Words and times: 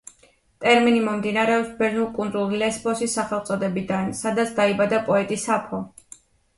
ტერმინი 0.63 1.03
მომდინარეობს 1.07 1.69
ბერძნულ 1.83 2.09
კუნძულ 2.17 2.57
ლესბოსის 2.63 3.15
სახელწოდებიდან, 3.21 4.13
სადაც 4.25 4.59
დაიბადა 4.61 5.07
პოეტი 5.13 5.43
საფო. 5.49 5.87